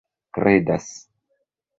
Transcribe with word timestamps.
kredas 0.35 0.87